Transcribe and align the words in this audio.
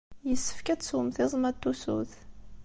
Yessefk 0.27 0.67
ad 0.69 0.79
teswemt 0.79 1.17
iẓem-a 1.25 1.51
n 1.55 1.57
tusut. 1.61 2.11